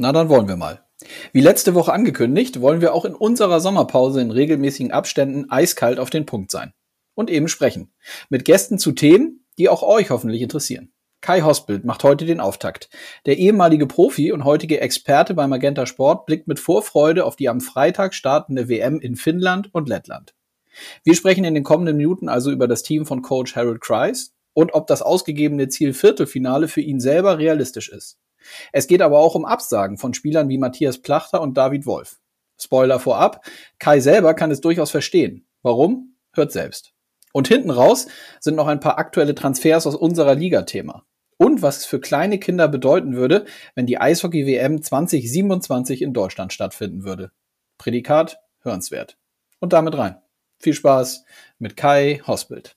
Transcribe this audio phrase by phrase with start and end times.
[0.00, 0.82] Na, dann wollen wir mal.
[1.34, 6.08] Wie letzte Woche angekündigt, wollen wir auch in unserer Sommerpause in regelmäßigen Abständen eiskalt auf
[6.08, 6.72] den Punkt sein.
[7.14, 7.92] Und eben sprechen.
[8.30, 10.90] Mit Gästen zu Themen, die auch euch hoffentlich interessieren.
[11.20, 12.88] Kai Hosbild macht heute den Auftakt.
[13.26, 17.60] Der ehemalige Profi und heutige Experte bei Magenta Sport blickt mit Vorfreude auf die am
[17.60, 20.32] Freitag startende WM in Finnland und Lettland.
[21.04, 24.72] Wir sprechen in den kommenden Minuten also über das Team von Coach Harold Kreis und
[24.72, 28.18] ob das ausgegebene Ziel Viertelfinale für ihn selber realistisch ist.
[28.72, 32.20] Es geht aber auch um Absagen von Spielern wie Matthias Plachter und David Wolf.
[32.58, 33.44] Spoiler vorab,
[33.78, 35.46] Kai selber kann es durchaus verstehen.
[35.62, 36.16] Warum?
[36.32, 36.92] Hört selbst.
[37.32, 38.06] Und hinten raus
[38.40, 41.04] sind noch ein paar aktuelle Transfers aus unserer Liga Thema.
[41.38, 47.04] Und was es für kleine Kinder bedeuten würde, wenn die Eishockey-WM 2027 in Deutschland stattfinden
[47.04, 47.30] würde.
[47.78, 49.16] Prädikat hörenswert.
[49.58, 50.16] Und damit rein.
[50.58, 51.24] Viel Spaß
[51.58, 52.76] mit Kai Hosbild.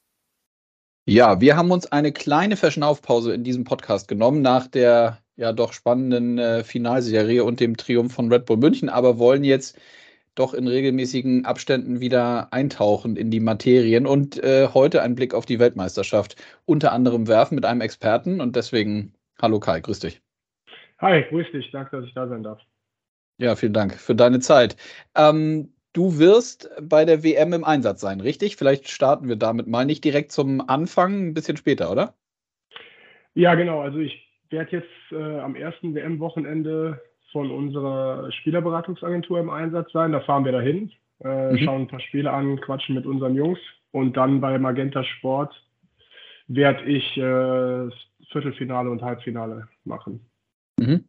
[1.06, 5.74] Ja, wir haben uns eine kleine Verschnaufpause in diesem Podcast genommen nach der ja doch
[5.74, 9.80] spannenden äh, Finalserie und dem Triumph von Red Bull München, aber wollen jetzt
[10.36, 15.46] doch in regelmäßigen Abständen wieder eintauchen in die Materien und äh, heute einen Blick auf
[15.46, 20.22] die Weltmeisterschaft unter anderem werfen mit einem Experten und deswegen hallo Kai, grüß dich.
[21.00, 22.62] Hi, grüß dich, danke, dass ich da sein darf.
[23.38, 24.76] Ja, vielen Dank für deine Zeit.
[25.16, 28.56] Ähm, du wirst bei der WM im Einsatz sein, richtig?
[28.56, 32.16] Vielleicht starten wir damit mal nicht direkt zum Anfang, ein bisschen später, oder?
[33.34, 33.82] Ja, genau.
[33.82, 37.02] Also ich werde jetzt äh, am ersten WM-Wochenende
[37.32, 40.12] von unserer Spielerberatungsagentur im Einsatz sein.
[40.14, 40.92] Da fahren wir dahin,
[41.24, 41.58] äh, mhm.
[41.58, 43.60] schauen ein paar Spiele an, quatschen mit unseren Jungs
[43.92, 45.54] und dann bei Magenta Sport
[46.48, 47.90] werde ich äh,
[48.32, 50.22] Viertelfinale und Halbfinale machen.
[50.80, 51.06] Mhm.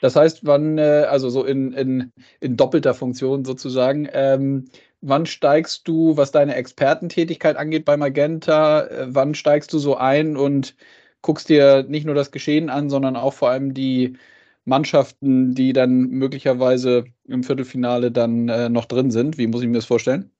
[0.00, 4.66] Das heißt, wann, äh, also so in, in, in doppelter Funktion sozusagen, ähm,
[5.00, 10.36] wann steigst du, was deine Expertentätigkeit angeht bei Magenta, äh, wann steigst du so ein
[10.36, 10.76] und
[11.22, 14.16] guckst dir nicht nur das Geschehen an, sondern auch vor allem die
[14.64, 19.38] Mannschaften, die dann möglicherweise im Viertelfinale dann äh, noch drin sind.
[19.38, 20.30] Wie muss ich mir das vorstellen?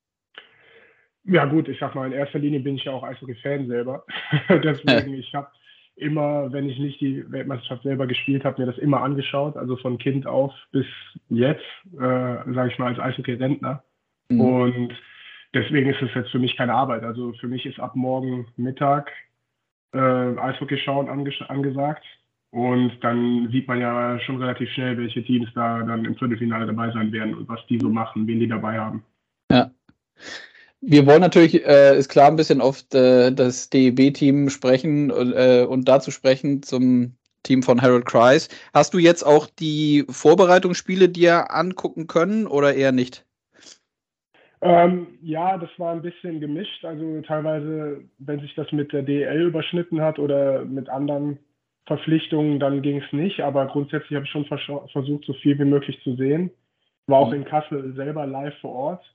[1.25, 4.05] Ja gut, ich sag mal, in erster Linie bin ich ja auch Eishockey-Fan selber.
[4.49, 5.49] Deswegen, ich habe
[5.97, 9.99] immer, wenn ich nicht die Weltmeisterschaft selber gespielt habe, mir das immer angeschaut, also von
[9.99, 10.87] Kind auf bis
[11.29, 11.65] jetzt,
[11.95, 13.83] äh, sage ich mal, als Eishockey-Rentner.
[14.31, 14.41] Mhm.
[14.41, 14.95] Und
[15.55, 17.03] deswegen ist es jetzt für mich keine Arbeit.
[17.03, 19.11] Also für mich ist ab morgen Mittag
[19.93, 22.05] äh, Eishockey schauen angesagt.
[22.51, 26.91] Und dann sieht man ja schon relativ schnell, welche Teams da dann im Viertelfinale dabei
[26.93, 29.05] sein werden und was die so machen, wen die dabei haben.
[29.51, 29.71] Ja.
[30.81, 35.89] Wir wollen natürlich, äh, ist klar, ein bisschen auf äh, das DEB-Team sprechen äh, und
[35.89, 38.49] dazu sprechen zum Team von Harold Kreis.
[38.73, 43.25] Hast du jetzt auch die Vorbereitungsspiele dir angucken können oder eher nicht?
[44.61, 46.85] Ähm, ja, das war ein bisschen gemischt.
[46.85, 51.39] Also teilweise, wenn sich das mit der DL überschnitten hat oder mit anderen
[51.87, 53.41] Verpflichtungen, dann ging es nicht.
[53.41, 54.61] Aber grundsätzlich habe ich schon vers
[54.93, 56.51] versucht, so viel wie möglich zu sehen.
[57.07, 59.15] War auch in Kassel selber live vor Ort.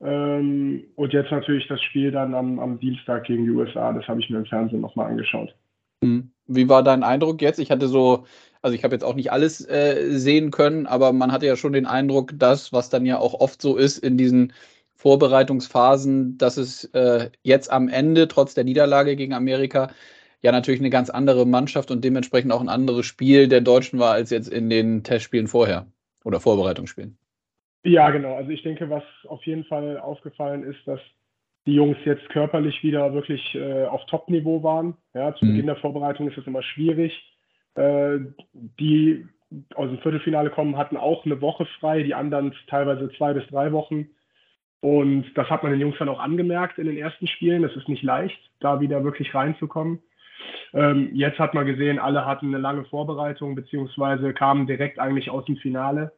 [0.00, 3.92] Ähm, und jetzt natürlich das Spiel dann am, am Dienstag gegen die USA.
[3.92, 5.54] Das habe ich mir im Fernsehen nochmal angeschaut.
[6.00, 6.32] Mhm.
[6.46, 7.60] Wie war dein Eindruck jetzt?
[7.60, 8.24] Ich hatte so,
[8.62, 11.72] also ich habe jetzt auch nicht alles äh, sehen können, aber man hatte ja schon
[11.72, 14.52] den Eindruck, dass, was dann ja auch oft so ist in diesen
[14.94, 19.90] Vorbereitungsphasen, dass es äh, jetzt am Ende, trotz der Niederlage gegen Amerika,
[20.42, 24.12] ja natürlich eine ganz andere Mannschaft und dementsprechend auch ein anderes Spiel der Deutschen war
[24.12, 25.86] als jetzt in den Testspielen vorher
[26.24, 27.16] oder Vorbereitungsspielen.
[27.84, 28.36] Ja, genau.
[28.36, 31.00] Also ich denke, was auf jeden Fall aufgefallen ist, dass
[31.66, 34.96] die Jungs jetzt körperlich wieder wirklich äh, auf Top-Niveau waren.
[35.14, 35.50] Ja, zu mhm.
[35.50, 37.12] Beginn der Vorbereitung ist es immer schwierig.
[37.74, 38.20] Äh,
[38.78, 39.26] die
[39.74, 43.72] aus dem Viertelfinale kommen, hatten auch eine Woche frei, die anderen teilweise zwei bis drei
[43.72, 44.08] Wochen.
[44.80, 47.62] Und das hat man den Jungs dann auch angemerkt in den ersten Spielen.
[47.62, 50.00] Es ist nicht leicht, da wieder wirklich reinzukommen.
[50.74, 55.44] Ähm, jetzt hat man gesehen, alle hatten eine lange Vorbereitung, beziehungsweise kamen direkt eigentlich aus
[55.44, 56.12] dem Finale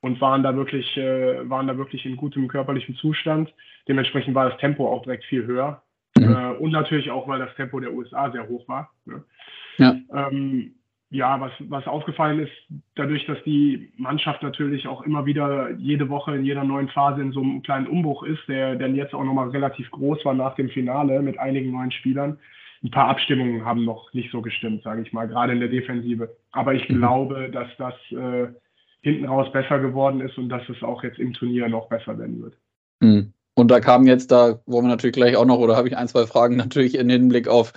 [0.00, 3.52] und waren da wirklich, äh, waren da wirklich in gutem körperlichen Zustand.
[3.86, 5.82] Dementsprechend war das Tempo auch direkt viel höher.
[6.16, 6.34] Mhm.
[6.34, 8.90] Äh, und natürlich auch, weil das Tempo der USA sehr hoch war.
[9.04, 9.22] Ne?
[9.78, 9.94] Ja.
[10.12, 10.74] Ähm,
[11.10, 12.52] ja, was, was aufgefallen ist,
[12.94, 17.32] dadurch, dass die Mannschaft natürlich auch immer wieder jede Woche in jeder neuen Phase in
[17.32, 20.68] so einem kleinen Umbruch ist, der dann jetzt auch nochmal relativ groß war nach dem
[20.68, 22.38] Finale mit einigen neuen Spielern.
[22.82, 26.36] Ein paar Abstimmungen haben noch nicht so gestimmt, sage ich mal, gerade in der Defensive.
[26.52, 26.98] Aber ich mhm.
[26.98, 28.48] glaube, dass das äh,
[29.00, 32.42] hinten raus besser geworden ist und dass es auch jetzt im Turnier noch besser werden
[32.42, 32.54] wird.
[33.00, 33.32] Mhm.
[33.54, 36.06] Und da kam jetzt, da wollen wir natürlich gleich auch noch, oder habe ich ein,
[36.06, 37.72] zwei Fragen natürlich in Hinblick auf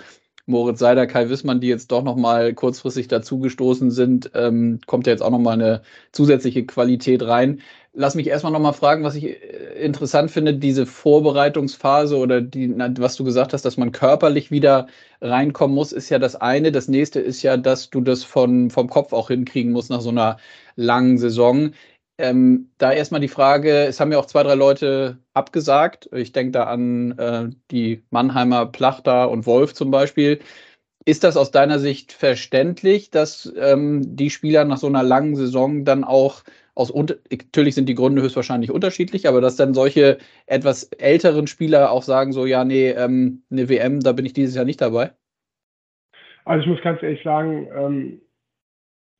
[0.46, 5.22] Moritz Seider, Kai Wissmann, die jetzt doch nochmal kurzfristig dazugestoßen sind, ähm, kommt ja jetzt
[5.22, 7.60] auch nochmal eine zusätzliche Qualität rein.
[7.94, 9.36] lass mich erstmal nochmal fragen, was ich äh,
[9.84, 14.86] interessant finde, diese Vorbereitungsphase oder die, was du gesagt hast, dass man körperlich wieder
[15.20, 16.72] reinkommen muss, ist ja das eine.
[16.72, 20.10] Das nächste ist ja, dass du das von, vom Kopf auch hinkriegen musst nach so
[20.10, 20.38] einer
[20.76, 21.72] langen Saison.
[22.22, 26.08] Ähm, da erstmal die Frage, es haben ja auch zwei, drei Leute abgesagt.
[26.12, 30.38] Ich denke da an äh, die Mannheimer Plachter und Wolf zum Beispiel.
[31.04, 35.84] Ist das aus deiner Sicht verständlich, dass ähm, die Spieler nach so einer langen Saison
[35.84, 36.44] dann auch
[36.76, 42.04] aus natürlich sind die Gründe höchstwahrscheinlich unterschiedlich, aber dass dann solche etwas älteren Spieler auch
[42.04, 45.10] sagen, so ja, nee, ähm, eine WM, da bin ich dieses Jahr nicht dabei?
[46.44, 48.22] Also ich muss ganz ehrlich sagen, ähm,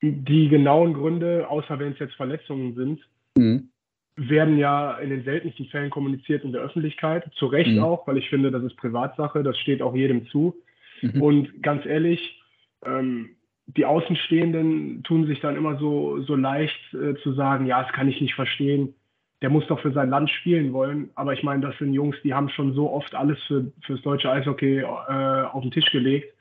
[0.03, 3.01] die genauen Gründe, außer wenn es jetzt Verletzungen sind,
[3.37, 3.69] mhm.
[4.17, 7.31] werden ja in den seltensten Fällen kommuniziert in der Öffentlichkeit.
[7.37, 7.83] Zu Recht mhm.
[7.85, 10.57] auch, weil ich finde, das ist Privatsache, das steht auch jedem zu.
[11.03, 11.23] Mhm.
[11.23, 12.43] Und ganz ehrlich,
[12.85, 17.93] ähm, die Außenstehenden tun sich dann immer so, so leicht äh, zu sagen, ja, das
[17.93, 18.95] kann ich nicht verstehen.
[19.41, 21.11] Der muss doch für sein Land spielen wollen.
[21.15, 24.31] Aber ich meine, das sind Jungs, die haben schon so oft alles für, fürs deutsche
[24.31, 26.35] Eishockey äh, auf den Tisch gelegt.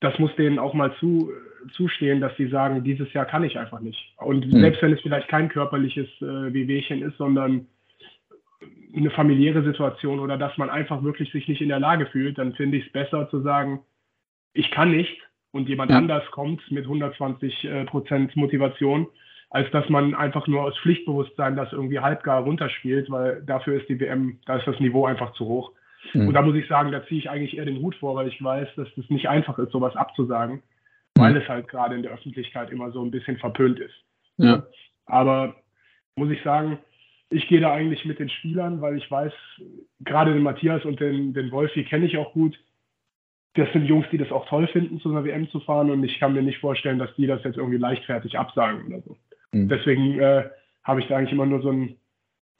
[0.00, 1.32] Das muss denen auch mal zu,
[1.72, 4.14] zustehen, dass sie sagen, dieses Jahr kann ich einfach nicht.
[4.18, 4.60] Und mhm.
[4.60, 7.66] selbst wenn es vielleicht kein körperliches äh, Wehwehchen ist, sondern
[8.96, 12.54] eine familiäre Situation oder dass man einfach wirklich sich nicht in der Lage fühlt, dann
[12.54, 13.80] finde ich es besser zu sagen,
[14.52, 15.20] ich kann nicht
[15.50, 15.98] und jemand ja.
[15.98, 19.06] anders kommt mit 120 äh, Prozent Motivation,
[19.50, 23.98] als dass man einfach nur aus Pflichtbewusstsein das irgendwie halbgar runterspielt, weil dafür ist die
[23.98, 25.72] WM, da ist das Niveau einfach zu hoch.
[26.12, 26.28] Mhm.
[26.28, 28.42] Und da muss ich sagen, da ziehe ich eigentlich eher den Hut vor, weil ich
[28.42, 30.62] weiß, dass es das nicht einfach ist, sowas abzusagen
[31.16, 33.94] weil es halt gerade in der Öffentlichkeit immer so ein bisschen verpönt ist.
[34.36, 34.64] Ja.
[35.06, 35.56] Aber
[36.16, 36.78] muss ich sagen,
[37.30, 39.32] ich gehe da eigentlich mit den Spielern, weil ich weiß,
[40.00, 42.58] gerade den Matthias und den, den Wolfi kenne ich auch gut.
[43.54, 46.18] Das sind Jungs, die das auch toll finden, zu einer WM zu fahren und ich
[46.18, 49.16] kann mir nicht vorstellen, dass die das jetzt irgendwie leichtfertig absagen oder so.
[49.52, 49.68] Mhm.
[49.68, 50.48] Deswegen äh,
[50.82, 51.96] habe ich da eigentlich immer nur so ein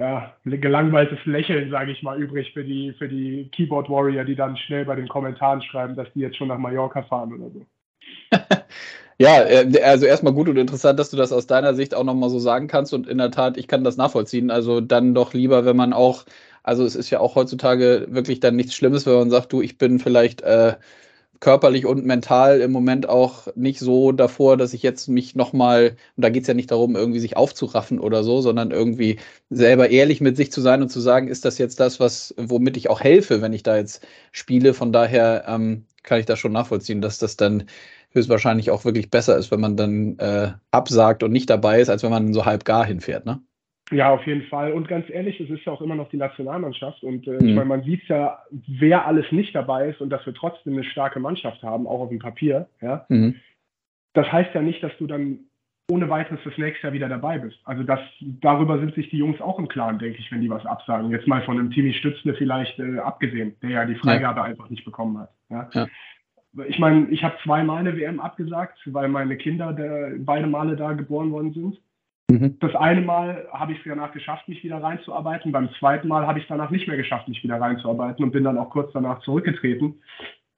[0.01, 4.57] ja, gelangweiltes Lächeln, sage ich mal, übrig für die, für die Keyboard Warrior, die dann
[4.57, 7.67] schnell bei den Kommentaren schreiben, dass die jetzt schon nach Mallorca fahren oder so.
[9.19, 12.31] ja, äh, also erstmal gut und interessant, dass du das aus deiner Sicht auch nochmal
[12.31, 12.93] so sagen kannst.
[12.95, 14.51] Und in der Tat, ich kann das nachvollziehen.
[14.51, 16.25] Also dann doch lieber, wenn man auch,
[16.63, 19.79] also es ist ja auch heutzutage wirklich dann nichts Schlimmes, wenn man sagt, du, ich
[19.79, 20.75] bin vielleicht äh,
[21.41, 26.25] körperlich und mental im Moment auch nicht so davor, dass ich jetzt mich nochmal, und
[26.25, 29.19] da geht es ja nicht darum, irgendwie sich aufzuraffen oder so, sondern irgendwie
[29.51, 32.77] selber ehrlich mit sich zu sein und zu sagen, ist das jetzt das, was, womit
[32.79, 34.73] ich auch helfe, wenn ich da jetzt spiele.
[34.75, 37.65] Von daher ähm, kann ich das schon nachvollziehen, dass das dann
[38.13, 42.03] höchstwahrscheinlich auch wirklich besser ist, wenn man dann äh, absagt und nicht dabei ist, als
[42.05, 43.41] wenn man so halb gar hinfährt, ne?
[43.91, 44.73] Ja, auf jeden Fall.
[44.73, 47.03] Und ganz ehrlich, es ist ja auch immer noch die Nationalmannschaft.
[47.03, 47.49] Und äh, mhm.
[47.49, 50.85] ich meine, man sieht ja, wer alles nicht dabei ist und dass wir trotzdem eine
[50.85, 52.67] starke Mannschaft haben, auch auf dem Papier.
[52.81, 53.05] Ja?
[53.11, 53.37] Mhm.
[54.15, 55.41] Das heißt ja nicht, dass du dann
[55.91, 57.59] ohne weiteres das nächste Jahr wieder dabei bist.
[57.65, 60.65] Also das, darüber sind sich die Jungs auch im Klaren, denke ich, wenn die was
[60.65, 61.11] absagen.
[61.11, 64.45] Jetzt mal von einem Timmy Stützle vielleicht äh, abgesehen, der ja die Freigabe ja.
[64.45, 65.31] einfach nicht bekommen hat.
[65.51, 65.69] Ja?
[65.73, 65.87] ja
[66.67, 70.93] ich meine, ich habe zweimal eine WM abgesagt, weil meine Kinder der, beide Male da
[70.93, 71.79] geboren worden sind.
[72.31, 72.59] Mhm.
[72.61, 75.53] Das eine Mal habe ich es danach geschafft, mich wieder reinzuarbeiten.
[75.53, 78.45] Beim zweiten Mal habe ich es danach nicht mehr geschafft, mich wieder reinzuarbeiten und bin
[78.45, 80.01] dann auch kurz danach zurückgetreten.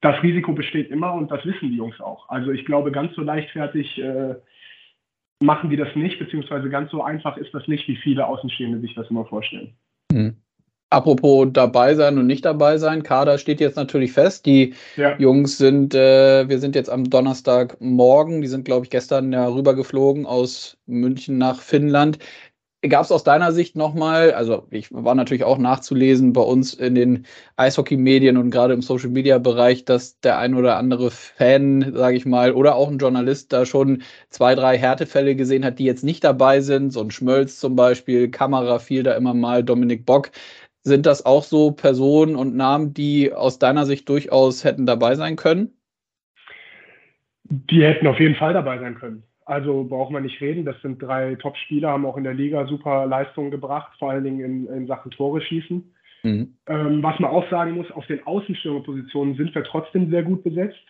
[0.02, 2.28] Das Risiko besteht immer und das wissen die Jungs auch.
[2.28, 4.36] Also ich glaube, ganz so leichtfertig äh,
[5.40, 8.94] machen die das nicht, beziehungsweise ganz so einfach ist das nicht, wie viele Außenstehende sich
[8.94, 9.74] das immer vorstellen.
[10.12, 10.36] Mhm.
[10.88, 14.46] Apropos dabei sein und nicht dabei sein, Kader steht jetzt natürlich fest.
[14.46, 15.18] Die ja.
[15.18, 20.26] Jungs sind, äh, wir sind jetzt am Donnerstagmorgen, die sind, glaube ich, gestern ja rübergeflogen
[20.26, 22.18] aus München nach Finnland.
[22.82, 26.94] Gab es aus deiner Sicht nochmal, also ich war natürlich auch nachzulesen bei uns in
[26.94, 32.52] den Eishockey-Medien und gerade im Social-Media-Bereich, dass der ein oder andere Fan, sage ich mal,
[32.52, 36.60] oder auch ein Journalist da schon zwei, drei Härtefälle gesehen hat, die jetzt nicht dabei
[36.60, 36.92] sind.
[36.92, 40.30] So ein Schmölz zum Beispiel, Kamera fiel da immer mal, Dominik Bock.
[40.84, 45.34] Sind das auch so Personen und Namen, die aus deiner Sicht durchaus hätten dabei sein
[45.34, 45.76] können?
[47.48, 49.24] Die hätten auf jeden Fall dabei sein können.
[49.46, 50.64] Also braucht man nicht reden.
[50.64, 54.40] Das sind drei Top-Spieler, haben auch in der Liga super Leistungen gebracht, vor allen Dingen
[54.40, 55.94] in, in Sachen Tore schießen.
[56.24, 56.54] Mhm.
[56.66, 60.84] Ähm, was man auch sagen muss, auf den Außenstürmerpositionen sind wir trotzdem sehr gut besetzt.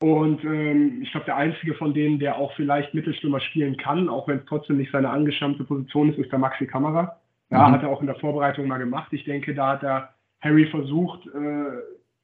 [0.00, 4.28] Und ähm, ich glaube, der einzige von denen, der auch vielleicht Mittelstürmer spielen kann, auch
[4.28, 7.20] wenn es trotzdem nicht seine angeschammte Position ist, ist der Maxi Kamera.
[7.50, 7.72] Ja, mhm.
[7.72, 9.12] hat er auch in der Vorbereitung mal gemacht.
[9.12, 11.72] Ich denke, da hat er Harry versucht, äh,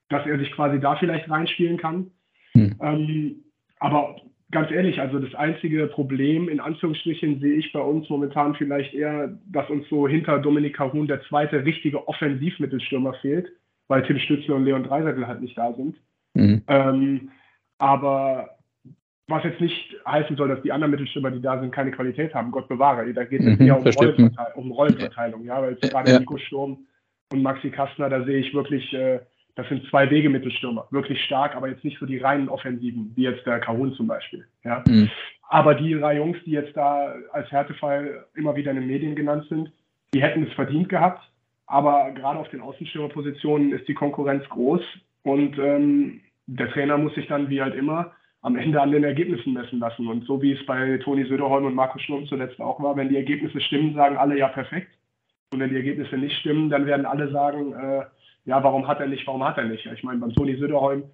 [0.09, 2.13] dass er sich quasi da vielleicht reinspielen kann.
[2.55, 2.77] Mhm.
[2.81, 3.45] Ähm,
[3.81, 4.17] aber
[4.51, 9.39] ganz ehrlich, also das einzige Problem in Anführungsstrichen sehe ich bei uns momentan vielleicht eher,
[9.47, 13.49] dass uns so hinter Dominik Cahun der zweite richtige Offensivmittelstürmer fehlt,
[13.89, 15.97] weil Tim Stützler und Leon Dreiseitel halt nicht da sind.
[16.35, 16.63] Mhm.
[16.69, 17.31] Ähm,
[17.79, 18.57] aber
[19.29, 22.53] Was jetzt nicht heißen soll, dass die anderen Mittelstürmer, die da sind, keine Qualität haben.
[22.53, 23.13] Gott bewahre.
[23.13, 25.45] Da geht es mhm, eher um, Rollenverteilung, um Rollenverteilung.
[25.45, 26.19] Ja, weil ja, gerade ja.
[26.21, 26.87] Nico Sturm
[27.33, 29.19] und Maxi Kastner, da sehe ich wirklich, äh,
[29.57, 30.87] das sind zwei Wege-Mittelstürmer.
[30.91, 34.47] Wirklich stark, aber jetzt nicht so die reinen Offensiven, wie jetzt der Kahun zum Beispiel.
[34.65, 34.85] Ja.
[34.87, 35.11] Mhm.
[35.49, 39.47] Aber die drei Jungs, die jetzt da als Härtefall immer wieder in den Medien genannt
[39.49, 39.73] sind,
[40.13, 41.23] die hätten es verdient gehabt.
[41.67, 44.83] Aber gerade auf den Außenstürmerpositionen ist die Konkurrenz groß
[45.23, 49.55] und ähm, der Trainer muss sich dann, wie halt immer, am Ende an den Ergebnissen
[49.55, 50.07] messen lassen.
[50.07, 53.17] Und so wie es bei Toni Söderholm und Markus Sturm zuletzt auch war, wenn die
[53.17, 54.93] Ergebnisse stimmen, sagen alle ja perfekt.
[55.53, 58.05] Und wenn die Ergebnisse nicht stimmen, dann werden alle sagen, äh,
[58.47, 59.87] ja, warum hat er nicht, warum hat er nicht?
[59.87, 61.05] Ich meine, beim Toni Söderholm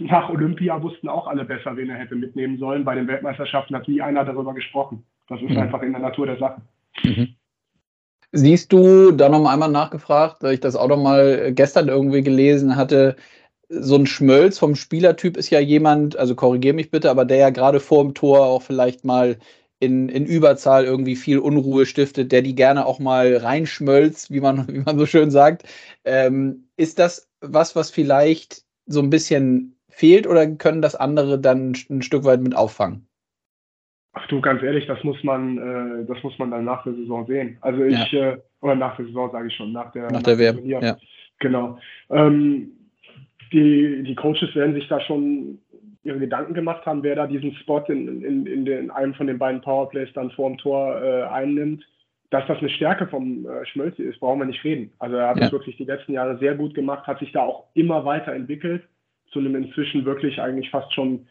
[0.00, 2.84] nach Olympia wussten auch alle besser, wen er hätte mitnehmen sollen.
[2.84, 5.04] Bei den Weltmeisterschaften hat nie einer darüber gesprochen.
[5.28, 5.58] Das ist mhm.
[5.58, 6.60] einfach in der Natur der Sache.
[7.02, 7.28] Mhm.
[8.32, 12.76] Siehst du, da noch einmal nachgefragt, weil ich das auch noch mal gestern irgendwie gelesen
[12.76, 13.16] hatte,
[13.70, 17.50] so ein Schmölz vom Spielertyp ist ja jemand, also korrigier mich bitte, aber der ja
[17.50, 19.36] gerade vor dem Tor auch vielleicht mal
[19.80, 24.66] in, in Überzahl irgendwie viel Unruhe stiftet, der die gerne auch mal reinschmölzt, wie man,
[24.72, 25.64] wie man so schön sagt.
[26.04, 31.74] Ähm, ist das was, was vielleicht so ein bisschen fehlt oder können das andere dann
[31.90, 33.06] ein Stück weit mit auffangen?
[34.12, 37.26] Ach du, ganz ehrlich, das muss man, äh, das muss man dann nach der Saison
[37.26, 37.58] sehen.
[37.60, 38.32] Also ich, ja.
[38.32, 40.64] äh, oder nach der Saison sage ich schon, nach der, nach, nach der WM.
[40.64, 40.96] Ja.
[41.38, 41.78] Genau.
[42.10, 42.72] Ähm,
[43.52, 45.58] die, die Coaches werden sich da schon
[46.04, 49.38] ihre Gedanken gemacht haben, wer da diesen Spot in, in, in, den, einem von den
[49.38, 51.84] beiden Powerplays dann vor dem Tor äh, einnimmt.
[52.30, 54.92] Dass das eine Stärke vom äh, Schmölzi ist, brauchen wir nicht reden.
[54.98, 55.44] Also er hat ja.
[55.44, 58.84] das wirklich die letzten Jahre sehr gut gemacht, hat sich da auch immer weiterentwickelt,
[59.32, 61.26] zu einem inzwischen wirklich eigentlich fast schon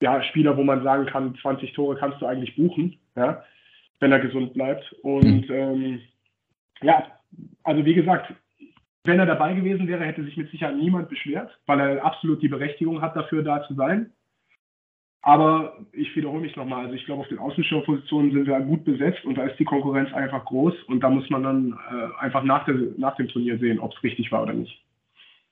[0.00, 3.44] ja, Spieler, wo man sagen kann, 20 Tore kannst du eigentlich buchen, ja,
[4.00, 4.92] wenn er gesund bleibt.
[5.02, 5.54] Und mhm.
[5.54, 6.00] ähm,
[6.82, 7.06] ja,
[7.62, 8.32] also wie gesagt,
[9.04, 12.48] wenn er dabei gewesen wäre, hätte sich mit Sicherheit niemand beschwert, weil er absolut die
[12.48, 14.12] Berechtigung hat, dafür da zu sein.
[15.22, 16.84] Aber ich wiederhole mich nochmal.
[16.84, 20.12] Also ich glaube, auf den Außenschirmpositionen sind wir gut besetzt und da ist die Konkurrenz
[20.12, 23.78] einfach groß und da muss man dann äh, einfach nach, der, nach dem Turnier sehen,
[23.78, 24.82] ob es richtig war oder nicht.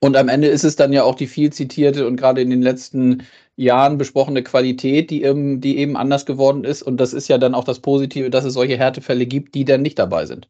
[0.02, 2.62] Und am Ende ist es dann ja auch die viel zitierte und gerade in den
[2.62, 3.22] letzten
[3.56, 6.82] Jahren besprochene Qualität, die eben, die eben anders geworden ist.
[6.82, 9.82] Und das ist ja dann auch das Positive, dass es solche Härtefälle gibt, die dann
[9.82, 10.48] nicht dabei sind.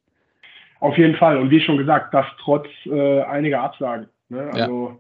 [0.80, 1.37] Auf jeden Fall.
[1.37, 4.08] Und wie schon gesagt, das trotz äh, einiger Absagen.
[4.30, 4.50] Ne?
[4.52, 4.99] Also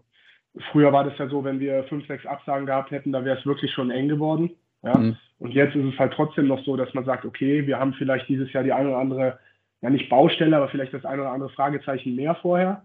[0.54, 0.62] ja.
[0.70, 3.46] früher war das ja so, wenn wir fünf, sechs Absagen gehabt hätten, da wäre es
[3.46, 4.50] wirklich schon eng geworden.
[4.82, 4.96] Ja?
[4.96, 5.16] Mhm.
[5.38, 8.28] Und jetzt ist es halt trotzdem noch so, dass man sagt, okay, wir haben vielleicht
[8.28, 9.38] dieses Jahr die eine oder andere,
[9.80, 12.84] ja nicht Baustelle, aber vielleicht das eine oder andere Fragezeichen mehr vorher.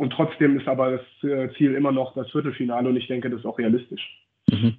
[0.00, 3.40] Und trotzdem ist aber das äh, Ziel immer noch das Viertelfinale und ich denke, das
[3.40, 4.26] ist auch realistisch.
[4.50, 4.78] Mhm.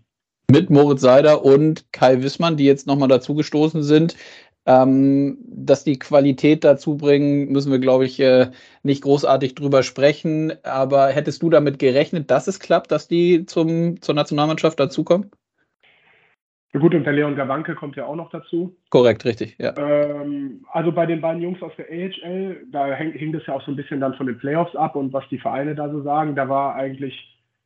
[0.51, 4.15] Mit Moritz Seider und Kai Wissmann, die jetzt nochmal dazugestoßen sind.
[4.65, 8.47] Ähm, dass die Qualität dazu bringen, müssen wir, glaube ich, äh,
[8.81, 10.53] nicht großartig drüber sprechen.
[10.63, 15.31] Aber hättest du damit gerechnet, dass es klappt, dass die zum, zur Nationalmannschaft dazukommen?
[16.73, 18.75] Ja gut, und der Leon Gawanke kommt ja auch noch dazu.
[18.89, 19.75] Korrekt, richtig, ja.
[19.77, 23.63] Ähm, also bei den beiden Jungs aus der AHL, da hing, hing das ja auch
[23.63, 26.35] so ein bisschen dann von den Playoffs ab und was die Vereine da so sagen.
[26.35, 27.13] Da war eigentlich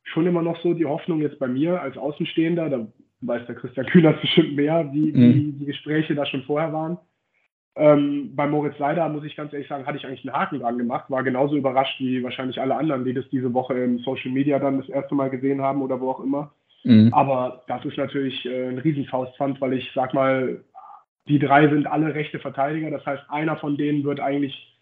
[0.03, 2.87] schon immer noch so die Hoffnung jetzt bei mir als Außenstehender, da
[3.21, 5.33] weiß der Christian Kühnert bestimmt mehr, wie, mhm.
[5.33, 6.97] wie die Gespräche da schon vorher waren.
[7.75, 10.79] Ähm, bei Moritz Seider, muss ich ganz ehrlich sagen, hatte ich eigentlich einen Haken dran
[10.79, 14.57] gemacht, war genauso überrascht wie wahrscheinlich alle anderen, die das diese Woche im Social Media
[14.57, 16.51] dann das erste Mal gesehen haben oder wo auch immer.
[16.83, 17.13] Mhm.
[17.13, 20.63] Aber das ist natürlich äh, ein Riesenfaustpfand, weil ich sag mal,
[21.27, 22.89] die drei sind alle rechte Verteidiger.
[22.89, 24.75] Das heißt, einer von denen wird eigentlich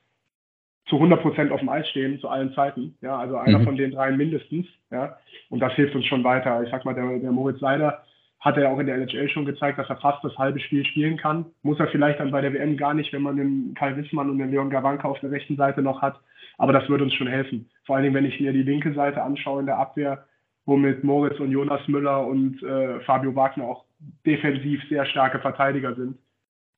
[0.88, 2.96] zu 100 Prozent auf dem Eis stehen, zu allen Zeiten.
[3.02, 3.66] Ja, also einer mhm.
[3.66, 4.68] von den dreien mindestens.
[4.92, 5.18] Ja,
[5.50, 6.64] und das hilft uns schon weiter.
[6.64, 8.04] Ich sag mal, der, der Moritz Seider,
[8.46, 11.18] hat er auch in der NHL schon gezeigt, dass er fast das halbe Spiel spielen
[11.18, 11.48] kann.
[11.64, 14.38] Muss er vielleicht dann bei der WM gar nicht, wenn man den Kai Wissmann und
[14.38, 16.20] den Leon Gawanka auf der rechten Seite noch hat.
[16.60, 17.68] Aber das würde uns schon helfen.
[17.86, 20.26] Vor allen Dingen, wenn ich mir die linke Seite anschaue in der Abwehr,
[20.68, 23.86] wo mit Moritz und Jonas Müller und äh, Fabio Wagner auch
[24.28, 26.16] defensiv sehr starke Verteidiger sind,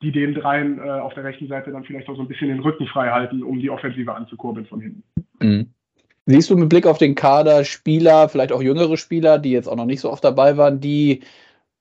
[0.02, 2.62] die den dreien äh, auf der rechten Seite dann vielleicht auch so ein bisschen den
[2.62, 5.04] Rücken frei halten, um die Offensive anzukurbeln von hinten.
[5.42, 5.68] Mhm.
[6.28, 9.78] Siehst du mit Blick auf den Kader Spieler, vielleicht auch jüngere Spieler, die jetzt auch
[9.78, 11.22] noch nicht so oft dabei waren, die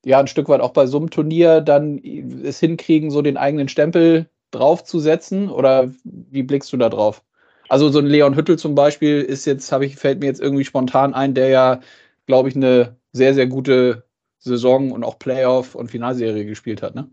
[0.07, 2.01] ja ein Stück weit auch bei so einem Turnier dann
[2.45, 5.51] es hinkriegen, so den eigenen Stempel draufzusetzen?
[5.51, 7.23] Oder wie blickst du da drauf?
[7.69, 10.65] Also so ein Leon Hüttel zum Beispiel ist jetzt, habe ich, fällt mir jetzt irgendwie
[10.65, 11.81] spontan ein, der ja,
[12.27, 14.05] glaube ich, eine sehr, sehr gute
[14.39, 17.11] Saison und auch Playoff und Finalserie gespielt hat, ne?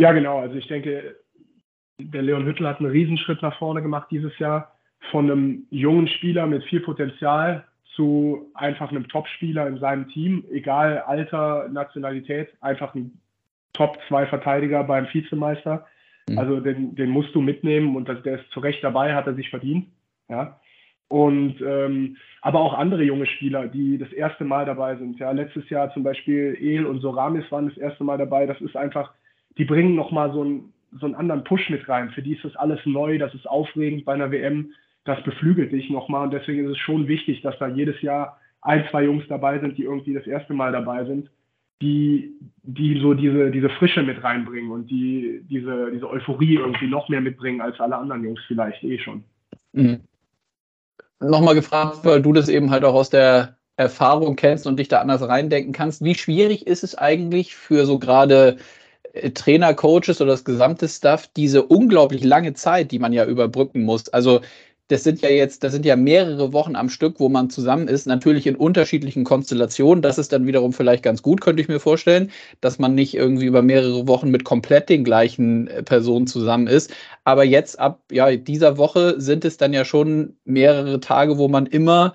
[0.00, 0.40] Ja, genau.
[0.40, 1.16] Also ich denke,
[1.98, 4.76] der Leon Hüttel hat einen Riesenschritt nach vorne gemacht dieses Jahr.
[5.10, 7.64] Von einem jungen Spieler mit viel Potenzial
[7.94, 13.18] zu einfach einem Top-Spieler in seinem Team, egal Alter, Nationalität, einfach ein
[13.72, 15.86] Top-2-Verteidiger beim Vizemeister.
[16.28, 16.38] Mhm.
[16.38, 19.34] Also den, den musst du mitnehmen und das, der ist zu Recht dabei, hat er
[19.34, 19.86] sich verdient.
[20.28, 20.60] Ja.
[21.08, 25.18] Und ähm, aber auch andere junge Spieler, die das erste Mal dabei sind.
[25.18, 28.46] Ja, letztes Jahr zum Beispiel El und Soramis waren das erste Mal dabei.
[28.46, 29.12] Das ist einfach,
[29.58, 32.10] die bringen nochmal so, ein, so einen anderen Push mit rein.
[32.10, 34.72] Für die ist das alles neu, das ist aufregend bei einer WM,
[35.04, 36.24] das beflügelt dich nochmal.
[36.24, 39.76] Und deswegen ist es schon wichtig, dass da jedes Jahr ein, zwei Jungs dabei sind,
[39.78, 41.30] die irgendwie das erste Mal dabei sind,
[41.82, 47.08] die, die so diese, diese Frische mit reinbringen und die diese, diese Euphorie irgendwie noch
[47.08, 49.24] mehr mitbringen als alle anderen Jungs vielleicht eh schon.
[49.72, 50.00] Mhm.
[51.20, 55.00] Nochmal gefragt, weil du das eben halt auch aus der Erfahrung kennst und dich da
[55.00, 56.04] anders reindenken kannst.
[56.04, 58.56] Wie schwierig ist es eigentlich für so gerade
[59.12, 63.82] äh, Trainer, Coaches oder das gesamte Staff diese unglaublich lange Zeit, die man ja überbrücken
[63.82, 64.08] muss?
[64.08, 64.40] Also
[64.88, 68.06] das sind ja jetzt, das sind ja mehrere Wochen am Stück, wo man zusammen ist,
[68.06, 70.02] natürlich in unterschiedlichen Konstellationen.
[70.02, 73.46] Das ist dann wiederum vielleicht ganz gut, könnte ich mir vorstellen, dass man nicht irgendwie
[73.46, 76.92] über mehrere Wochen mit komplett den gleichen äh, Personen zusammen ist.
[77.24, 81.64] Aber jetzt ab ja, dieser Woche sind es dann ja schon mehrere Tage, wo man
[81.66, 82.14] immer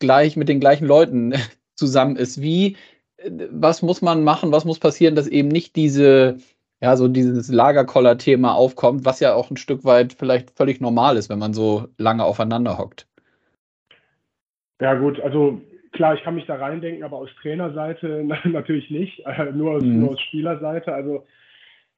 [0.00, 1.34] gleich mit den gleichen Leuten
[1.76, 2.42] zusammen ist.
[2.42, 2.76] Wie,
[3.18, 6.38] äh, was muss man machen, was muss passieren, dass eben nicht diese
[6.80, 11.28] ja, so dieses Lagerkoller-Thema aufkommt, was ja auch ein Stück weit vielleicht völlig normal ist,
[11.28, 13.06] wenn man so lange aufeinander hockt.
[14.80, 15.60] Ja, gut, also
[15.92, 20.00] klar, ich kann mich da reindenken, aber aus Trainerseite natürlich nicht, äh, nur, aus, mhm.
[20.00, 20.92] nur aus Spielerseite.
[20.92, 21.26] Also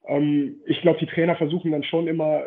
[0.06, 2.42] ähm, ich glaube, die Trainer versuchen dann schon immer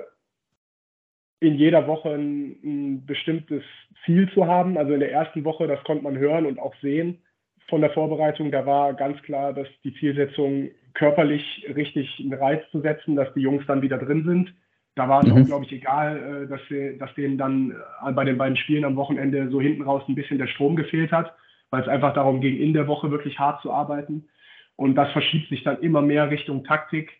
[1.39, 3.63] in jeder Woche ein, ein, bestimmtes
[4.05, 4.77] Ziel zu haben.
[4.77, 7.21] Also in der ersten Woche, das konnte man hören und auch sehen
[7.69, 10.69] von der Vorbereitung, da war ganz klar, dass die Zielsetzung
[11.03, 14.53] körperlich richtig einen Reiz zu setzen, dass die Jungs dann wieder drin sind.
[14.95, 15.41] Da war es mhm.
[15.41, 17.71] auch, glaube ich, egal, äh, dass, wir, dass denen dann
[18.05, 21.11] äh, bei den beiden Spielen am Wochenende so hinten raus ein bisschen der Strom gefehlt
[21.11, 21.35] hat,
[21.71, 24.29] weil es einfach darum ging, in der Woche wirklich hart zu arbeiten.
[24.77, 27.11] Und das verschiebt sich dann immer mehr Richtung Taktik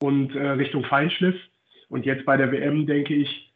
[0.00, 1.36] und äh, Richtung Feinschliff.
[1.88, 3.52] Und jetzt bei der WM denke ich,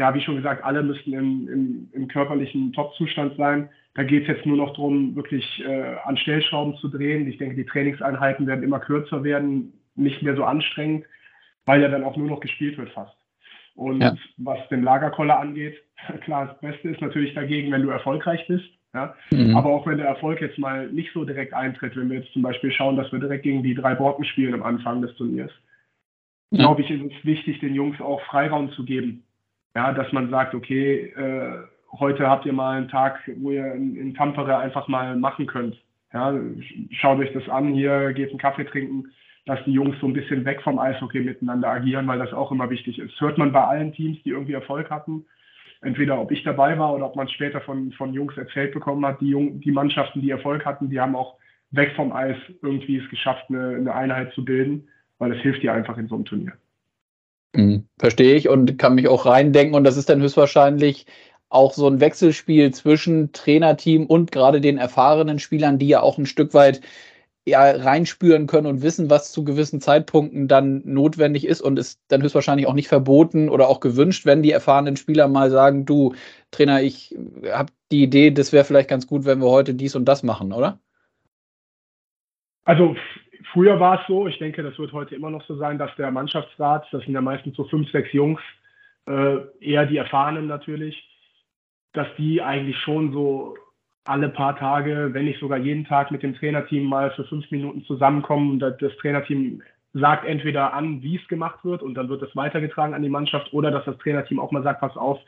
[0.00, 3.68] ja, wie schon gesagt, alle müssten im, im, im körperlichen Top-Zustand sein.
[3.98, 7.26] Da geht es jetzt nur noch darum, wirklich äh, an Stellschrauben zu drehen.
[7.26, 11.04] Ich denke, die Trainingseinheiten werden immer kürzer werden, nicht mehr so anstrengend,
[11.64, 13.16] weil ja dann auch nur noch gespielt wird fast.
[13.74, 14.14] Und ja.
[14.36, 15.82] was den Lagerkoller angeht,
[16.20, 18.66] klar, das Beste ist natürlich dagegen, wenn du erfolgreich bist.
[18.94, 19.16] Ja?
[19.32, 19.56] Mhm.
[19.56, 22.42] Aber auch wenn der Erfolg jetzt mal nicht so direkt eintritt, wenn wir jetzt zum
[22.42, 25.50] Beispiel schauen, dass wir direkt gegen die drei Borken spielen am Anfang des Turniers,
[26.52, 26.58] ja.
[26.58, 29.24] glaube ich, ist es wichtig, den Jungs auch Freiraum zu geben.
[29.74, 33.96] Ja, dass man sagt, okay, äh, heute habt ihr mal einen Tag, wo ihr in,
[33.96, 35.76] in Tampere einfach mal machen könnt.
[36.12, 36.34] Ja,
[36.90, 39.10] schaut euch das an, hier geht einen Kaffee trinken,
[39.46, 42.70] dass die Jungs so ein bisschen weg vom Eishockey miteinander agieren, weil das auch immer
[42.70, 43.20] wichtig ist.
[43.20, 45.26] Hört man bei allen Teams, die irgendwie Erfolg hatten,
[45.80, 49.20] entweder ob ich dabei war oder ob man später von, von Jungs erzählt bekommen hat,
[49.20, 51.36] die, Jung, die Mannschaften, die Erfolg hatten, die haben auch
[51.70, 55.72] weg vom Eis irgendwie es geschafft, eine, eine Einheit zu bilden, weil es hilft dir
[55.72, 56.52] einfach in so einem Turnier.
[57.54, 61.06] Mhm, verstehe ich und kann mich auch reindenken und das ist dann höchstwahrscheinlich
[61.48, 66.26] auch so ein Wechselspiel zwischen Trainerteam und gerade den erfahrenen Spielern, die ja auch ein
[66.26, 66.80] Stück weit
[67.48, 72.22] ja, reinspüren können und wissen, was zu gewissen Zeitpunkten dann notwendig ist und ist dann
[72.22, 76.14] höchstwahrscheinlich auch nicht verboten oder auch gewünscht, wenn die erfahrenen Spieler mal sagen, du
[76.50, 77.16] Trainer, ich
[77.50, 80.52] habe die Idee, das wäre vielleicht ganz gut, wenn wir heute dies und das machen,
[80.52, 80.78] oder?
[82.64, 82.96] Also
[83.52, 86.10] früher war es so, ich denke, das wird heute immer noch so sein, dass der
[86.10, 88.40] Mannschaftsrat, das sind ja meistens so fünf, sechs Jungs,
[89.06, 91.02] äh, eher die Erfahrenen natürlich,
[91.98, 93.56] dass die eigentlich schon so
[94.04, 97.82] alle paar Tage, wenn nicht sogar jeden Tag mit dem Trainerteam mal für fünf Minuten
[97.84, 99.60] zusammenkommen und das Trainerteam
[99.92, 103.52] sagt entweder an, wie es gemacht wird und dann wird es weitergetragen an die Mannschaft
[103.52, 105.18] oder dass das Trainerteam auch mal sagt, pass auf,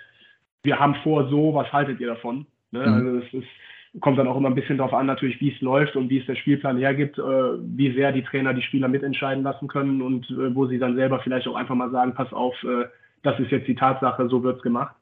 [0.63, 2.47] wir haben vor so, was haltet ihr davon?
[2.71, 2.87] Ne?
[2.87, 2.95] Mhm.
[2.95, 5.97] Also es ist, kommt dann auch immer ein bisschen darauf an, natürlich, wie es läuft
[5.97, 9.67] und wie es der Spielplan hergibt, äh, wie sehr die Trainer die Spieler mitentscheiden lassen
[9.67, 12.85] können und äh, wo sie dann selber vielleicht auch einfach mal sagen, pass auf, äh,
[13.25, 14.95] das ist jetzt die Tatsache, so wird es gemacht.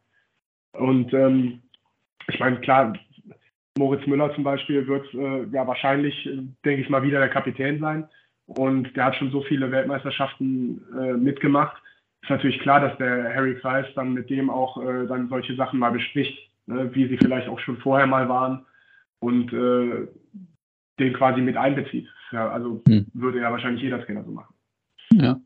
[0.73, 1.63] Und ähm,
[2.29, 2.93] ich meine, klar,
[3.79, 6.29] Moritz Müller zum Beispiel wird äh, ja wahrscheinlich,
[6.65, 8.09] denke ich mal, wieder der Kapitän sein.
[8.47, 11.83] Und der hat schon so viele Weltmeisterschaften äh, mitgemacht.
[12.23, 15.79] Ist natürlich klar, dass der Harry Kreis dann mit dem auch äh, dann solche Sachen
[15.79, 18.65] mal bespricht, ne, wie sie vielleicht auch schon vorher mal waren
[19.21, 20.09] und äh,
[20.99, 22.09] den quasi mit einbezieht.
[22.33, 23.07] Ja, also hm.
[23.13, 24.55] würde ja wahrscheinlich jeder Trainer so machen.
[25.13, 25.41] Ja.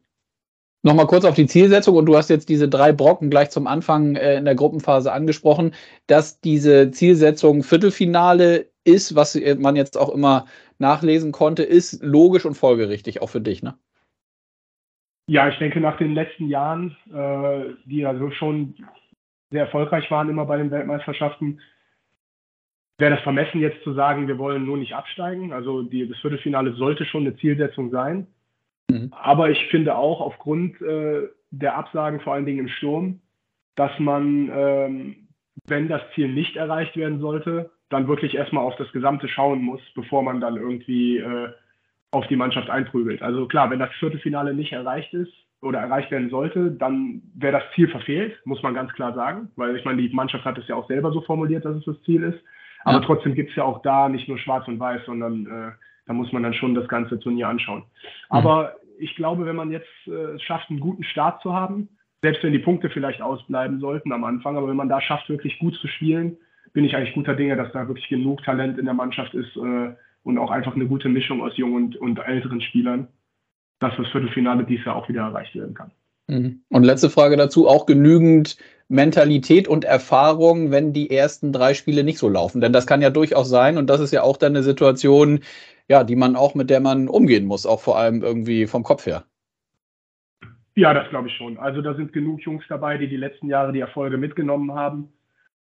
[0.84, 4.16] Nochmal kurz auf die Zielsetzung und du hast jetzt diese drei Brocken gleich zum Anfang
[4.16, 5.74] äh, in der Gruppenphase angesprochen,
[6.08, 10.46] dass diese Zielsetzung Viertelfinale ist, was man jetzt auch immer
[10.78, 13.74] nachlesen konnte, ist logisch und folgerichtig, auch für dich, ne?
[15.28, 18.74] Ja, ich denke, nach den letzten Jahren, äh, die ja so schon
[19.52, 21.60] sehr erfolgreich waren immer bei den Weltmeisterschaften,
[22.98, 25.52] wäre das vermessen jetzt zu sagen, wir wollen nur nicht absteigen.
[25.52, 28.26] Also die, das Viertelfinale sollte schon eine Zielsetzung sein.
[28.90, 29.12] Mhm.
[29.12, 33.20] Aber ich finde auch aufgrund äh, der Absagen, vor allen Dingen im Sturm,
[33.74, 35.22] dass man ähm,
[35.66, 39.80] wenn das Ziel nicht erreicht werden sollte, dann wirklich erstmal auf das Gesamte schauen muss,
[39.94, 41.50] bevor man dann irgendwie äh,
[42.10, 43.22] auf die Mannschaft einprügelt.
[43.22, 47.64] Also klar, wenn das Viertelfinale nicht erreicht ist oder erreicht werden sollte, dann wäre das
[47.74, 50.74] Ziel verfehlt, muss man ganz klar sagen, weil ich meine, die Mannschaft hat es ja
[50.74, 52.38] auch selber so formuliert, dass es das Ziel ist.
[52.84, 53.04] Aber ja.
[53.04, 55.72] trotzdem gibt es ja auch da nicht nur Schwarz und Weiß, sondern äh,
[56.06, 57.80] da muss man dann schon das ganze Turnier anschauen.
[57.80, 58.36] Mhm.
[58.36, 61.88] Aber ich glaube, wenn man jetzt äh, schafft, einen guten Start zu haben,
[62.22, 65.58] selbst wenn die Punkte vielleicht ausbleiben sollten am Anfang, aber wenn man da schafft, wirklich
[65.58, 66.36] gut zu spielen,
[66.72, 69.94] bin ich eigentlich guter Dinge, dass da wirklich genug Talent in der Mannschaft ist äh,
[70.22, 73.08] und auch einfach eine gute Mischung aus jungen und, und älteren Spielern,
[73.80, 75.90] dass das Viertelfinale dieses Jahr auch wieder erreicht werden kann.
[76.28, 76.62] Mhm.
[76.70, 78.56] Und letzte Frage dazu, auch genügend
[78.88, 82.60] Mentalität und Erfahrung, wenn die ersten drei Spiele nicht so laufen.
[82.60, 85.40] Denn das kann ja durchaus sein und das ist ja auch dann eine Situation,
[85.88, 89.06] ja, die man auch, mit der man umgehen muss, auch vor allem irgendwie vom Kopf
[89.06, 89.24] her.
[90.74, 91.58] Ja, das glaube ich schon.
[91.58, 95.12] Also da sind genug Jungs dabei, die die letzten Jahre die Erfolge mitgenommen haben.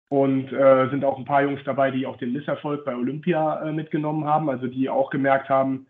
[0.08, 3.72] Und äh, sind auch ein paar Jungs dabei, die auch den Misserfolg bei Olympia äh,
[3.72, 5.86] mitgenommen haben, also die auch gemerkt haben,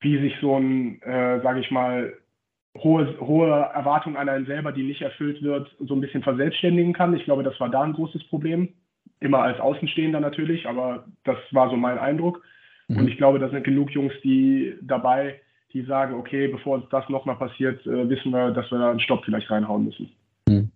[0.00, 2.12] wie sich so ein, äh, sage ich mal,
[2.78, 7.14] hohe, hohe Erwartung an einen selber, die nicht erfüllt wird, so ein bisschen verselbstständigen kann.
[7.14, 8.68] Ich glaube, das war da ein großes Problem.
[9.18, 12.42] Immer als Außenstehender natürlich, aber das war so mein Eindruck.
[12.90, 12.98] Mhm.
[12.98, 15.40] Und ich glaube, da sind genug Jungs, die dabei,
[15.72, 19.00] die sagen, okay, bevor uns das nochmal passiert, äh, wissen wir, dass wir da einen
[19.00, 20.10] Stopp vielleicht reinhauen müssen.
[20.48, 20.70] Mhm.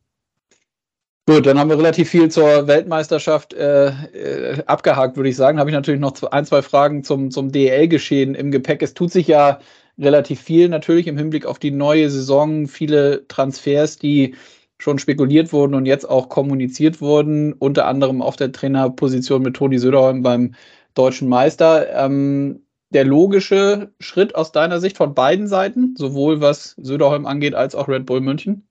[1.26, 5.58] Gut, dann haben wir relativ viel zur Weltmeisterschaft äh, äh, abgehakt, würde ich sagen.
[5.58, 8.82] Habe ich natürlich noch ein, zwei Fragen zum, zum DEL-Geschehen im Gepäck.
[8.82, 9.58] Es tut sich ja
[9.98, 12.68] relativ viel natürlich im Hinblick auf die neue Saison.
[12.68, 14.34] Viele Transfers, die
[14.78, 19.78] schon spekuliert wurden und jetzt auch kommuniziert wurden, unter anderem auf der Trainerposition mit Toni
[19.78, 20.54] Söderholm beim
[20.94, 21.88] deutschen Meister.
[22.04, 27.74] Ähm, der logische Schritt aus deiner Sicht von beiden Seiten, sowohl was Söderholm angeht als
[27.74, 28.68] auch Red Bull München?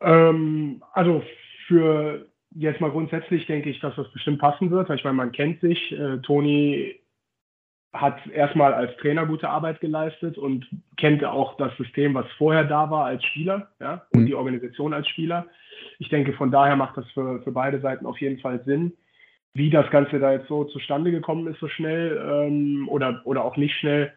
[0.00, 1.22] Ähm, also
[1.66, 4.90] für jetzt mal grundsätzlich denke ich, dass das bestimmt passen wird.
[4.90, 5.92] Ich meine, man kennt sich.
[5.92, 7.00] Äh, Toni
[7.92, 12.90] hat erstmal als Trainer gute Arbeit geleistet und kennt auch das System, was vorher da
[12.90, 14.26] war als Spieler ja, und mhm.
[14.26, 15.46] die Organisation als Spieler.
[15.98, 18.92] Ich denke, von daher macht das für, für beide Seiten auf jeden Fall Sinn.
[19.54, 23.56] Wie das Ganze da jetzt so zustande gekommen ist, so schnell ähm, oder, oder auch
[23.56, 24.12] nicht schnell,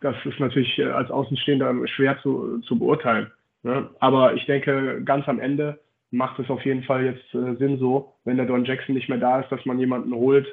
[0.00, 3.30] das ist natürlich äh, als Außenstehender schwer zu, zu beurteilen.
[3.62, 3.88] Ne?
[4.00, 8.14] Aber ich denke, ganz am Ende macht es auf jeden Fall jetzt äh, Sinn so,
[8.24, 10.46] wenn der Don Jackson nicht mehr da ist, dass man jemanden holt,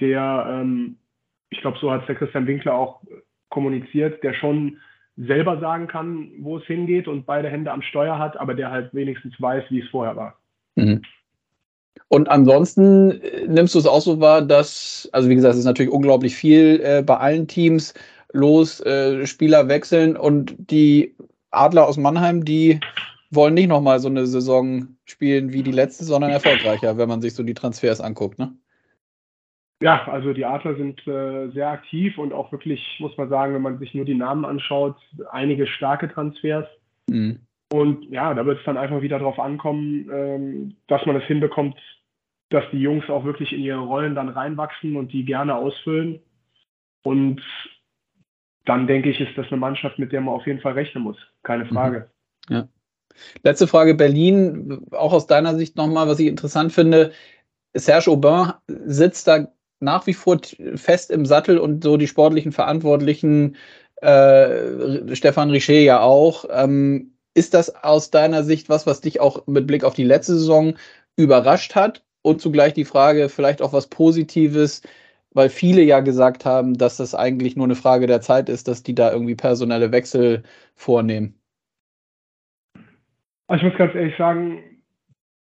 [0.00, 0.96] der, ähm,
[1.50, 3.02] ich glaube, so hat der Christian Winkler auch
[3.48, 4.78] kommuniziert, der schon
[5.16, 8.94] selber sagen kann, wo es hingeht und beide Hände am Steuer hat, aber der halt
[8.94, 10.36] wenigstens weiß, wie es vorher war.
[10.76, 11.02] Mhm.
[12.08, 15.66] Und ansonsten äh, nimmst du es auch so wahr, dass, also wie gesagt, es ist
[15.66, 17.94] natürlich unglaublich viel äh, bei allen Teams
[18.32, 21.14] los, äh, Spieler wechseln und die
[21.50, 22.80] Adler aus Mannheim, die
[23.30, 27.34] wollen nicht nochmal so eine Saison spielen wie die letzte, sondern erfolgreicher, wenn man sich
[27.34, 28.54] so die Transfers anguckt, ne?
[29.80, 33.62] Ja, also die Adler sind äh, sehr aktiv und auch wirklich, muss man sagen, wenn
[33.62, 34.96] man sich nur die Namen anschaut,
[35.30, 36.66] einige starke Transfers.
[37.08, 37.38] Mhm.
[37.70, 41.76] Und ja, da wird es dann einfach wieder darauf ankommen, ähm, dass man es hinbekommt,
[42.48, 46.20] dass die Jungs auch wirklich in ihre Rollen dann reinwachsen und die gerne ausfüllen.
[47.02, 47.42] Und
[48.64, 51.18] dann denke ich, ist das eine Mannschaft, mit der man auf jeden Fall rechnen muss.
[51.42, 51.68] Keine mhm.
[51.68, 52.10] Frage.
[52.48, 52.68] Ja.
[53.42, 57.12] Letzte Frage, Berlin, auch aus deiner Sicht nochmal, was ich interessant finde.
[57.74, 59.48] Serge Aubin sitzt da
[59.80, 60.38] nach wie vor
[60.74, 63.56] fest im Sattel und so die sportlichen Verantwortlichen,
[63.96, 66.44] äh, Stefan Richer ja auch.
[66.50, 70.34] Ähm, ist das aus deiner Sicht was, was dich auch mit Blick auf die letzte
[70.34, 70.74] Saison
[71.16, 72.04] überrascht hat?
[72.22, 74.82] Und zugleich die Frage, vielleicht auch was Positives,
[75.32, 78.82] weil viele ja gesagt haben, dass das eigentlich nur eine Frage der Zeit ist, dass
[78.82, 80.42] die da irgendwie personelle Wechsel
[80.74, 81.38] vornehmen.
[83.46, 84.64] Also ich muss ganz ehrlich sagen,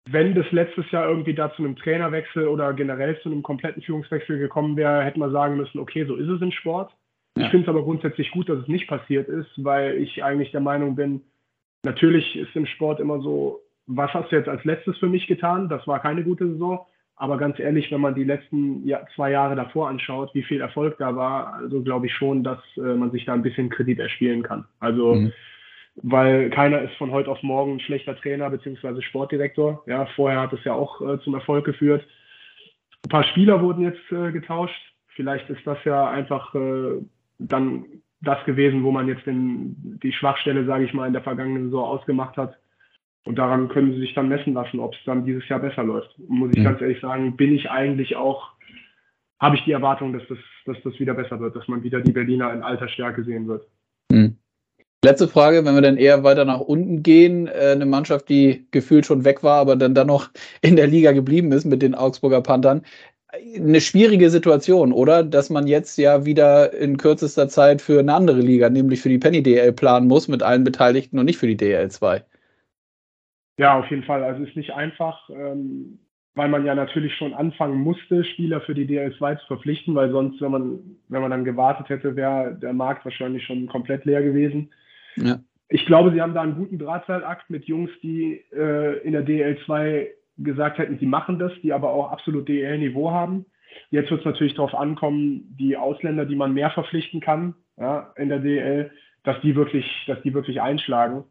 [0.09, 4.37] wenn das letztes Jahr irgendwie da zu einem Trainerwechsel oder generell zu einem kompletten Führungswechsel
[4.37, 6.95] gekommen wäre, hätte man sagen müssen, okay, so ist es im Sport.
[7.37, 7.45] Ja.
[7.45, 10.61] Ich finde es aber grundsätzlich gut, dass es nicht passiert ist, weil ich eigentlich der
[10.61, 11.21] Meinung bin,
[11.83, 15.69] natürlich ist im Sport immer so, was hast du jetzt als letztes für mich getan?
[15.69, 16.85] Das war keine gute Saison.
[17.15, 18.83] Aber ganz ehrlich, wenn man die letzten
[19.15, 22.95] zwei Jahre davor anschaut, wie viel Erfolg da war, also glaube ich schon, dass äh,
[22.95, 24.65] man sich da ein bisschen Kredit erspielen kann.
[24.79, 25.33] Also, mhm.
[25.97, 29.03] weil keiner ist von heute auf morgen ein schlechter Trainer bzw.
[29.03, 29.83] Sportdirektor.
[29.85, 32.03] Ja, vorher hat es ja auch äh, zum Erfolg geführt.
[33.05, 34.81] Ein paar Spieler wurden jetzt äh, getauscht.
[35.09, 37.03] Vielleicht ist das ja einfach äh,
[37.37, 37.85] dann
[38.21, 41.86] das gewesen, wo man jetzt den, die Schwachstelle, sage ich mal, in der vergangenen Saison
[41.86, 42.57] ausgemacht hat.
[43.23, 46.17] Und daran können sie sich dann messen lassen, ob es dann dieses Jahr besser läuft.
[46.19, 46.63] Und muss ich mhm.
[46.63, 48.51] ganz ehrlich sagen, bin ich eigentlich auch,
[49.39, 52.12] habe ich die Erwartung, dass das, dass das wieder besser wird, dass man wieder die
[52.12, 53.67] Berliner in alter Stärke sehen wird.
[54.12, 54.38] Mhm.
[55.03, 59.07] Letzte Frage, wenn wir dann eher weiter nach unten gehen, äh, eine Mannschaft, die gefühlt
[59.07, 60.29] schon weg war, aber dann, dann noch
[60.62, 62.84] in der Liga geblieben ist mit den Augsburger Panthern.
[63.33, 65.23] Eine schwierige Situation, oder?
[65.23, 69.19] Dass man jetzt ja wieder in kürzester Zeit für eine andere Liga, nämlich für die
[69.19, 72.23] Penny DL planen muss mit allen Beteiligten und nicht für die DL 2.
[73.57, 74.23] Ja, auf jeden Fall.
[74.23, 75.99] Also es ist nicht einfach, ähm,
[76.35, 80.41] weil man ja natürlich schon anfangen musste, Spieler für die DL2 zu verpflichten, weil sonst,
[80.41, 84.71] wenn man, wenn man dann gewartet hätte, wäre der Markt wahrscheinlich schon komplett leer gewesen.
[85.15, 85.39] Ja.
[85.69, 90.07] Ich glaube, sie haben da einen guten Drahtseilakt mit Jungs, die äh, in der DL2
[90.37, 93.45] gesagt hätten, sie machen das, die aber auch absolut DL-Niveau haben.
[93.89, 98.29] Jetzt wird es natürlich darauf ankommen, die Ausländer, die man mehr verpflichten kann ja, in
[98.29, 98.91] der DL,
[99.23, 101.23] dass die wirklich, dass die wirklich einschlagen.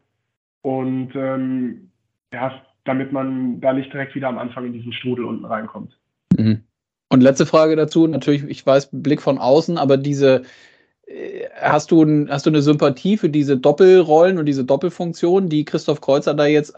[0.61, 1.91] Und ähm,
[2.33, 5.97] ja, damit man da nicht direkt wieder am Anfang in diesen Strudel unten reinkommt.
[6.37, 6.63] Mhm.
[7.09, 10.43] Und letzte Frage dazu, natürlich, ich weiß, Blick von außen, aber diese,
[11.05, 16.01] äh, hast du, hast du eine Sympathie für diese Doppelrollen und diese Doppelfunktion, die Christoph
[16.01, 16.73] Kreuzer da jetzt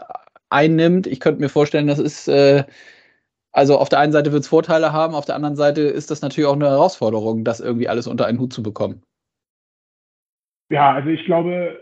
[0.54, 1.06] einnimmt?
[1.06, 2.64] Ich könnte mir vorstellen, das ist, äh,
[3.52, 6.22] also auf der einen Seite wird es Vorteile haben, auf der anderen Seite ist das
[6.22, 9.02] natürlich auch eine Herausforderung, das irgendwie alles unter einen Hut zu bekommen.
[10.70, 11.78] Ja, also ich glaube,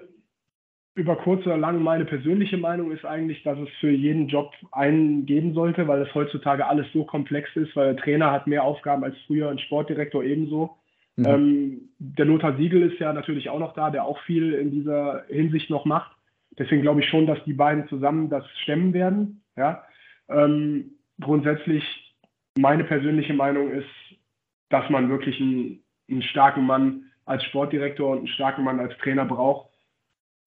[0.95, 5.25] über kurz oder lang meine persönliche Meinung ist eigentlich, dass es für jeden Job einen
[5.25, 9.03] geben sollte, weil es heutzutage alles so komplex ist, weil der Trainer hat mehr Aufgaben
[9.05, 10.77] als früher, ein Sportdirektor ebenso.
[11.17, 11.27] Mhm.
[11.27, 15.25] Ähm, der Lothar Siegel ist ja natürlich auch noch da, der auch viel in dieser
[15.29, 16.13] Hinsicht noch macht.
[16.59, 19.43] Deswegen glaube ich schon, dass die beiden zusammen das stemmen werden.
[19.57, 19.85] Ja?
[20.29, 21.85] Ähm, grundsätzlich,
[22.59, 23.89] meine persönliche Meinung ist,
[24.69, 29.25] dass man wirklich einen, einen starken Mann als Sportdirektor und einen starken Mann als Trainer
[29.25, 29.71] braucht,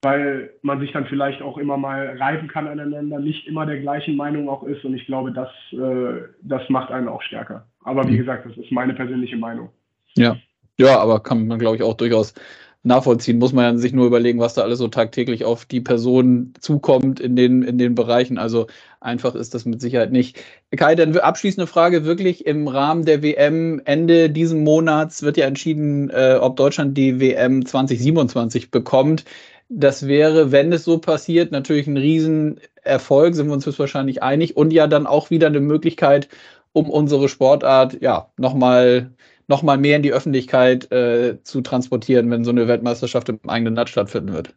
[0.04, 4.15] weil man sich dann vielleicht auch immer mal reiben kann aneinander, nicht immer der gleichen
[4.15, 4.86] Meinung auch ist.
[4.86, 7.68] Und ich glaube, das, äh, das macht einen auch stärker.
[7.84, 8.18] Aber wie mhm.
[8.18, 9.70] gesagt, das ist meine persönliche Meinung.
[10.15, 10.38] Ja,
[10.78, 12.34] ja, aber kann man, glaube ich, auch durchaus
[12.86, 13.39] nachvollziehen.
[13.39, 17.19] Muss man ja sich nur überlegen, was da alles so tagtäglich auf die Person zukommt
[17.19, 18.38] in den, in den Bereichen.
[18.38, 18.67] Also
[19.02, 20.39] einfach ist das mit Sicherheit nicht.
[20.76, 26.10] Kai, dann abschließende Frage wirklich im Rahmen der WM Ende diesen Monats wird ja entschieden,
[26.12, 29.26] äh, ob Deutschland die WM 2027 bekommt.
[29.67, 34.56] Das wäre, wenn es so passiert, natürlich ein Riesenerfolg, sind wir uns wahrscheinlich einig.
[34.56, 36.30] Und ja dann auch wieder eine Möglichkeit,
[36.71, 39.15] um unsere Sportart ja nochmal noch
[39.63, 43.89] mal mehr in die Öffentlichkeit äh, zu transportieren, wenn so eine Weltmeisterschaft im eigenen Land
[43.89, 44.55] stattfinden wird.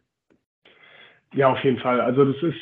[1.33, 2.01] Ja, auf jeden Fall.
[2.01, 2.59] Also das ist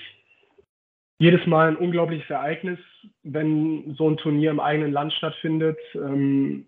[1.19, 2.79] jedes Mal ein unglaubliches Ereignis,
[3.23, 5.77] wenn so ein Turnier im eigenen Land stattfindet.
[5.95, 6.65] Ähm,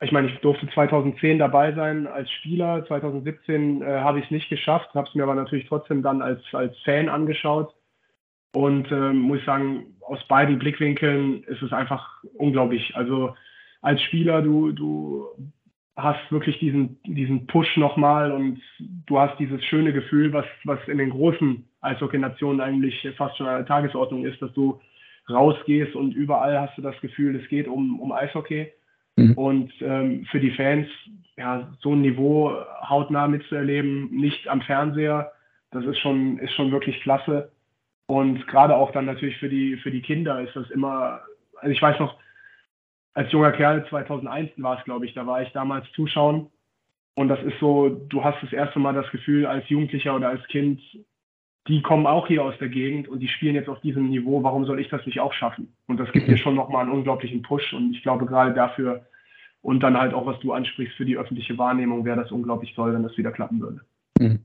[0.00, 2.84] ich meine, ich durfte 2010 dabei sein als Spieler.
[2.86, 6.40] 2017 äh, habe ich es nicht geschafft, habe es mir aber natürlich trotzdem dann als,
[6.52, 7.74] als Fan angeschaut.
[8.54, 12.94] Und ähm, muss ich sagen, aus beiden Blickwinkeln ist es einfach unglaublich.
[12.96, 13.34] Also
[13.82, 15.26] als Spieler, du, du
[15.96, 18.60] hast wirklich diesen, diesen Push nochmal und
[19.06, 23.66] du hast dieses schöne Gefühl, was, was in den großen Eishockey-Nationen eigentlich fast schon eine
[23.66, 24.80] Tagesordnung ist, dass du
[25.28, 28.72] rausgehst und überall hast du das Gefühl, es geht um, um Eishockey.
[29.16, 29.34] Mhm.
[29.34, 30.88] Und ähm, für die Fans,
[31.36, 32.54] ja, so ein Niveau
[32.88, 35.32] hautnah mitzuerleben, nicht am Fernseher,
[35.70, 37.50] das ist schon, ist schon wirklich klasse.
[38.06, 41.20] Und gerade auch dann natürlich für die, für die Kinder ist das immer,
[41.56, 42.16] also ich weiß noch,
[43.14, 46.48] als junger Kerl, 2001 war es, glaube ich, da war ich damals zuschauen.
[47.14, 50.46] Und das ist so, du hast das erste Mal das Gefühl als Jugendlicher oder als
[50.48, 50.80] Kind,
[51.68, 54.64] die kommen auch hier aus der Gegend und die spielen jetzt auf diesem Niveau, warum
[54.64, 55.76] soll ich das nicht auch schaffen?
[55.86, 59.06] Und das gibt dir schon nochmal einen unglaublichen Push und ich glaube gerade dafür
[59.60, 62.94] und dann halt auch, was du ansprichst, für die öffentliche Wahrnehmung wäre das unglaublich toll,
[62.94, 63.80] wenn das wieder klappen würde.
[64.18, 64.40] Mhm.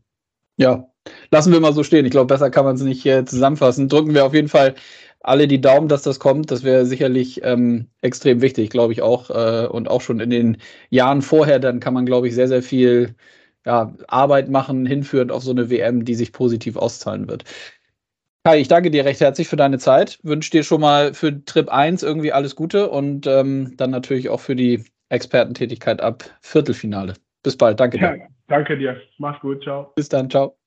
[0.57, 0.89] Ja,
[1.31, 2.05] lassen wir mal so stehen.
[2.05, 3.89] Ich glaube, besser kann man es nicht äh, zusammenfassen.
[3.89, 4.75] Drücken wir auf jeden Fall
[5.21, 6.51] alle die Daumen, dass das kommt.
[6.51, 9.29] Das wäre sicherlich ähm, extrem wichtig, glaube ich auch.
[9.29, 10.57] Äh, und auch schon in den
[10.89, 13.15] Jahren vorher, dann kann man, glaube ich, sehr, sehr viel
[13.65, 17.43] ja, Arbeit machen, hinführend auf so eine WM, die sich positiv auszahlen wird.
[18.43, 20.19] Kai, ich danke dir recht herzlich für deine Zeit.
[20.23, 24.39] Wünsche dir schon mal für Trip 1 irgendwie alles Gute und ähm, dann natürlich auch
[24.39, 27.15] für die Expertentätigkeit ab Viertelfinale.
[27.43, 27.79] Bis bald.
[27.79, 28.15] Danke dir.
[28.17, 29.01] Ja, danke dir.
[29.17, 29.63] Mach's gut.
[29.63, 29.93] Ciao.
[29.95, 30.29] Bis dann.
[30.29, 30.57] Ciao.